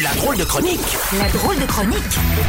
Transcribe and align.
La 0.00 0.08
drôle 0.14 0.38
de 0.38 0.44
chronique 0.44 0.80
La 1.18 1.28
drôle 1.28 1.58
de 1.60 1.66
chronique 1.66 1.98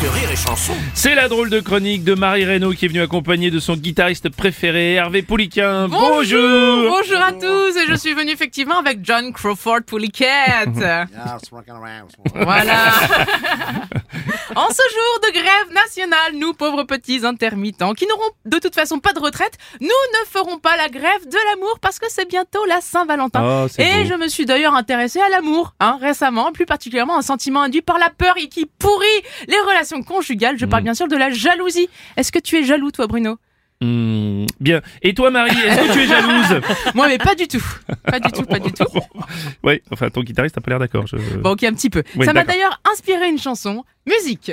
de 0.00 0.06
Rire 0.06 0.30
et 0.30 0.36
Chanson. 0.36 0.72
C'est 0.94 1.16
la 1.16 1.26
drôle 1.26 1.50
de 1.50 1.58
chronique 1.58 2.04
de 2.04 2.14
Marie 2.14 2.44
Reynaud 2.44 2.74
qui 2.74 2.84
est 2.84 2.88
venue 2.88 3.02
accompagnée 3.02 3.50
de 3.50 3.58
son 3.58 3.74
guitariste 3.74 4.28
préféré, 4.28 4.92
Hervé 4.94 5.22
Pouliquin. 5.22 5.88
Bonjour 5.88 6.92
Bonjour 6.92 7.20
à 7.20 7.32
tous 7.32 7.76
et 7.76 7.86
je 7.88 7.94
suis 7.96 8.14
venu 8.14 8.30
effectivement 8.30 8.78
avec 8.78 9.00
John 9.02 9.32
Crawford 9.32 9.80
Pouliquet. 9.84 10.28
voilà. 10.66 11.06
en 14.54 14.68
ce 14.68 14.82
jour 14.94 15.20
de 15.24 15.32
grève 15.32 15.74
nationale, 15.74 16.34
nous 16.34 16.52
pauvres 16.52 16.84
petits 16.84 17.26
intermittents 17.26 17.94
qui 17.94 18.06
n'auront 18.06 18.30
de 18.44 18.60
toute 18.60 18.76
façon 18.76 19.00
pas 19.00 19.12
de 19.12 19.18
retraite, 19.18 19.58
nous 19.80 19.88
ne 19.88 20.24
ferons 20.30 20.58
pas 20.58 20.76
la 20.76 20.88
grève 20.88 21.26
de 21.26 21.50
l'amour 21.50 21.80
parce 21.80 21.98
que 21.98 22.06
c'est 22.08 22.28
bientôt 22.28 22.64
la 22.66 22.80
Saint-Valentin. 22.80 23.64
Oh, 23.64 23.66
et 23.78 24.04
beau. 24.04 24.08
je 24.10 24.14
me 24.14 24.28
suis 24.28 24.46
d'ailleurs 24.46 24.74
intéressée 24.74 25.20
à 25.20 25.28
l'amour 25.30 25.74
hein, 25.80 25.98
récemment, 26.00 26.52
plus 26.52 26.66
particulièrement 26.66 27.18
un 27.18 27.23
sentiment 27.24 27.62
induit 27.62 27.82
par 27.82 27.98
la 27.98 28.10
peur 28.10 28.34
et 28.38 28.48
qui 28.48 28.66
pourrit 28.78 29.06
les 29.48 29.58
relations 29.66 30.02
conjugales. 30.02 30.56
Je 30.58 30.66
parle 30.66 30.82
Mm. 30.82 30.84
bien 30.84 30.94
sûr 30.94 31.08
de 31.08 31.16
la 31.16 31.30
jalousie. 31.30 31.88
Est-ce 32.16 32.30
que 32.30 32.38
tu 32.38 32.56
es 32.56 32.62
jaloux 32.64 32.90
toi 32.92 33.06
Bruno 33.08 33.38
Hmm, 33.80 34.46
Bien. 34.60 34.80
Et 35.02 35.14
toi 35.14 35.30
Marie, 35.30 35.50
est-ce 35.58 35.88
que 35.88 35.92
tu 35.92 36.00
es 36.02 36.06
jalouse 36.06 36.60
Moi 36.94 37.08
mais 37.08 37.18
pas 37.18 37.34
du 37.34 37.48
tout. 37.48 37.62
Pas 38.04 38.20
du 38.20 38.30
tout, 38.30 38.42
pas 38.44 38.60
du 38.60 38.72
tout. 38.72 38.84
Oui, 39.64 39.82
enfin 39.90 40.08
ton 40.10 40.22
guitariste 40.22 40.56
a 40.56 40.60
pas 40.60 40.70
l'air 40.70 40.78
d'accord. 40.78 41.06
je- 41.08 41.16
Bon, 41.38 41.50
ok, 41.50 41.64
un 41.64 41.72
petit 41.74 41.90
peu. 41.90 42.02
Oui, 42.16 42.24
Ça 42.24 42.32
m'a 42.32 42.44
d'ailleurs 42.44 42.80
inspiré 42.92 43.28
une 43.28 43.38
chanson. 43.38 43.84
Musique. 44.06 44.52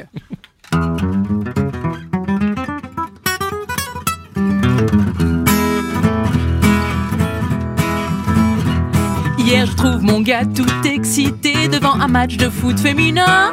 Hier, 9.43 9.65
je 9.65 9.75
trouve 9.75 10.03
mon 10.03 10.21
gars 10.21 10.45
tout 10.45 10.67
excité 10.85 11.67
devant 11.67 11.99
un 11.99 12.07
match 12.07 12.37
de 12.37 12.47
foot 12.47 12.79
féminin. 12.79 13.51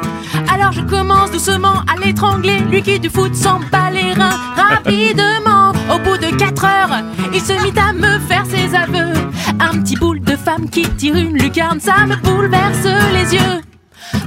Alors 0.53 0.71
je 0.71 0.81
commence 0.81 1.31
doucement 1.31 1.81
à 1.91 1.99
l'étrangler, 1.99 2.59
lui 2.59 2.83
qui 2.83 2.99
du 2.99 3.09
foot 3.09 3.33
s'en 3.33 3.59
bat 3.71 3.89
les 3.89 4.13
reins. 4.13 4.37
Rapidement, 4.55 5.71
au 5.91 5.97
bout 5.97 6.17
de 6.17 6.35
4 6.37 6.63
heures, 6.63 7.03
il 7.33 7.41
se 7.41 7.53
mit 7.63 7.73
à 7.79 7.91
me 7.93 8.19
faire 8.19 8.45
ses 8.45 8.75
aveux. 8.75 9.13
Un 9.59 9.81
petit 9.81 9.95
boule 9.95 10.21
de 10.21 10.35
femme 10.35 10.69
qui 10.69 10.83
tire 10.83 11.15
une 11.15 11.35
lucarne, 11.35 11.79
ça 11.79 12.05
me 12.05 12.15
bouleverse 12.17 12.85
les 13.11 13.33
yeux. 13.33 13.61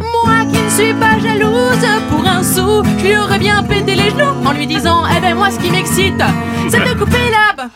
Moi 0.01 0.45
qui 0.53 0.61
ne 0.61 0.69
suis 0.69 0.95
pas 0.95 1.17
jalouse 1.21 1.87
pour 2.11 2.27
un 2.27 2.43
sou, 2.43 2.83
je 2.99 3.07
lui 3.07 3.17
aurais 3.17 3.39
bien 3.39 3.63
pété 3.63 3.95
les 3.95 4.11
genoux 4.11 4.35
en 4.45 4.53
lui 4.53 4.67
disant 4.67 5.05
Eh 5.17 5.21
ben 5.21 5.37
moi 5.37 5.53
ce 5.53 5.61
qui 5.61 5.71
m'excite, 5.71 6.23
c'est 6.69 6.81
de 6.81 6.99
couper 6.99 7.31
l'ab. 7.31 7.71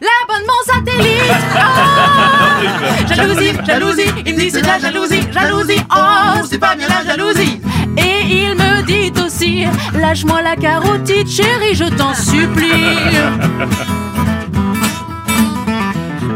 L'abonnement 0.00 0.62
satellite 0.66 1.32
Oh 1.56 2.21
Jalousie, 3.14 3.52
jalousie, 3.66 4.02
il 4.26 4.34
me 4.34 4.40
dit 4.40 4.50
c'est 4.50 4.62
de 4.62 4.66
la 4.66 4.78
jalousie, 4.78 5.20
jalousie 5.32 5.80
Oh, 5.94 6.44
c'est 6.48 6.58
pas 6.58 6.74
bien 6.74 6.88
la 6.88 7.04
jalousie. 7.04 7.60
Et 7.96 8.24
il 8.26 8.54
me 8.54 8.82
dit 8.82 9.12
aussi 9.20 9.64
Lâche-moi 9.94 10.42
la 10.42 10.56
carotide 10.56 11.28
chérie, 11.28 11.74
je 11.74 11.84
t'en 11.84 12.14
supplie 12.14 12.68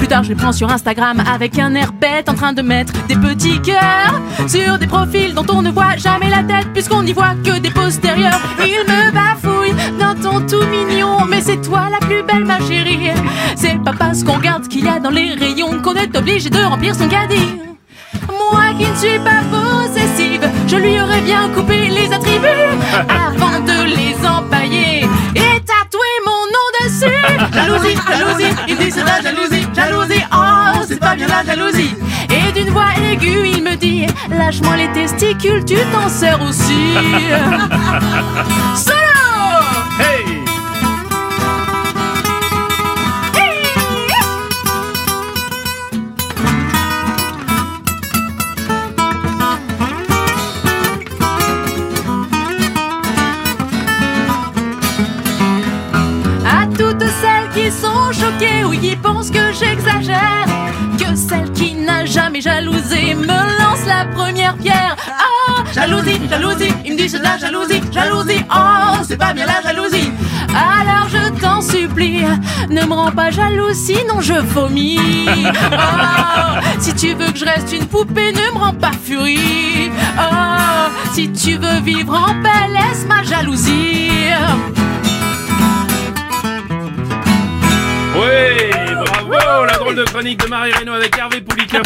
plus 0.06 0.14
tard, 0.14 0.22
je 0.22 0.28
les 0.28 0.34
prends 0.36 0.52
sur 0.52 0.70
Instagram 0.70 1.20
avec 1.28 1.58
un 1.58 1.74
air 1.74 1.92
bête 1.92 2.28
en 2.28 2.34
train 2.34 2.52
de 2.52 2.62
mettre 2.62 2.92
des 3.08 3.16
petits 3.16 3.60
cœurs 3.60 4.20
sur 4.46 4.78
des 4.78 4.86
profils 4.86 5.34
dont 5.34 5.46
on 5.52 5.62
ne 5.62 5.70
voit 5.72 5.96
jamais 5.96 6.30
la 6.30 6.44
tête 6.44 6.72
puisqu'on 6.72 7.02
n'y 7.02 7.12
voit 7.12 7.34
que 7.44 7.58
des 7.58 7.70
postérieurs. 7.70 8.38
Il 8.60 8.84
me 8.86 9.10
bafouille 9.10 9.74
d'un 9.98 10.14
ton 10.14 10.46
tout 10.46 10.64
mignon, 10.66 11.24
mais 11.28 11.40
c'est 11.40 11.60
toi 11.60 11.88
la 11.90 11.98
plus 12.06 12.22
belle, 12.22 12.44
ma 12.44 12.60
chérie. 12.60 13.10
C'est 13.56 13.82
pas 13.82 13.94
parce 13.98 14.22
qu'on 14.22 14.34
regarde 14.34 14.68
qu'il 14.68 14.84
y 14.84 14.88
a 14.88 15.00
dans 15.00 15.10
les 15.10 15.34
rayons 15.34 15.82
qu'on 15.82 15.94
est 15.94 16.16
obligé 16.16 16.50
de 16.50 16.58
remplir 16.58 16.94
son 16.94 17.08
caddie. 17.08 17.58
Moi 18.28 18.62
qui 18.78 18.88
ne 18.88 18.94
suis 18.94 19.18
pas 19.18 19.42
possessive, 19.50 20.48
je 20.68 20.76
lui 20.76 21.00
aurais 21.00 21.22
bien 21.22 21.48
coupé 21.48 21.88
les 21.88 22.12
attributs 22.12 22.46
avant 23.08 23.58
de 23.60 23.88
les 23.88 24.14
empailler 24.24 24.45
la 31.36 31.44
jalousie. 31.44 31.94
Et 32.30 32.52
d'une 32.52 32.70
voix 32.70 32.88
aiguë, 33.10 33.48
il 33.56 33.62
me 33.62 33.76
dit 33.76 34.06
Lâche-moi 34.30 34.76
les 34.76 34.92
testicules, 34.92 35.64
tu 35.64 35.76
t'en 35.92 36.08
sers 36.08 36.40
aussi. 36.42 36.94
Solo! 38.74 38.96
Hey 40.00 40.24
À 56.44 56.66
toutes 56.66 57.00
celles 57.20 57.50
qui 57.54 57.70
sont 57.70 58.12
choquées 58.12 58.64
ou 58.64 58.70
qui 58.72 58.96
pensent 58.96 59.30
que 59.30 59.52
j'exagère, 59.52 60.46
celle 61.14 61.52
qui 61.52 61.74
n'a 61.74 62.04
jamais 62.04 62.40
jalousé 62.40 63.14
me 63.14 63.26
lance 63.26 63.86
la 63.86 64.04
première 64.06 64.56
pierre. 64.56 64.96
Ah, 65.08 65.62
jalousie, 65.74 66.20
jalousie, 66.28 66.72
il 66.84 66.92
me 66.92 66.98
dit 66.98 67.08
c'est 67.08 67.22
la 67.22 67.38
jalousie, 67.38 67.80
jalousie, 67.92 68.44
oh, 68.50 69.02
c'est 69.06 69.16
pas 69.16 69.32
bien 69.32 69.46
la 69.46 69.62
jalousie. 69.62 70.12
Alors 70.48 71.08
je 71.08 71.40
t'en 71.40 71.60
supplie, 71.60 72.24
ne 72.68 72.84
me 72.84 72.94
rends 72.94 73.12
pas 73.12 73.30
jaloux, 73.30 73.72
sinon 73.72 74.20
je 74.20 74.34
vomis. 74.34 74.98
Oh, 75.72 76.60
si 76.80 76.94
tu 76.94 77.14
veux 77.14 77.30
que 77.30 77.38
je 77.38 77.44
reste 77.44 77.72
une 77.72 77.86
poupée, 77.86 78.32
ne 78.32 78.54
me 78.54 78.58
rends 78.58 78.74
pas 78.74 78.92
furie. 78.92 79.90
Oh, 80.18 80.90
si 81.12 81.30
tu 81.32 81.56
veux 81.56 81.80
vivre 81.80 82.14
en 82.14 82.42
paix, 82.42 82.68
laisse 82.72 83.06
ma 83.06 83.22
jalousie. 83.22 84.10
Drôle 89.86 90.04
de 90.04 90.10
chronique 90.10 90.38
de 90.42 90.48
Marie 90.48 90.72
Reynaud 90.72 90.94
avec 90.94 91.16
Hervé 91.16 91.40
Pouliquin. 91.40 91.82